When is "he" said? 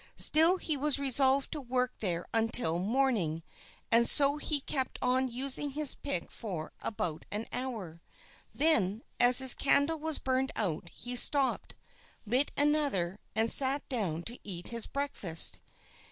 0.57-0.75, 4.37-4.61, 10.89-11.15